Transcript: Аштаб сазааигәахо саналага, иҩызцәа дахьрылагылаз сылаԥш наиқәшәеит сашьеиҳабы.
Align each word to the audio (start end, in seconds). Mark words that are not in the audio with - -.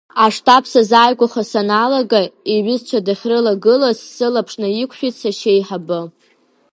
Аштаб 0.23 0.63
сазааигәахо 0.71 1.43
саналага, 1.51 2.21
иҩызцәа 2.53 2.99
дахьрылагылаз 3.05 3.97
сылаԥш 4.13 4.53
наиқәшәеит 4.61 5.15
сашьеиҳабы. 5.21 5.99